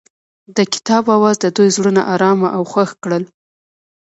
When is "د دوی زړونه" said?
1.41-2.01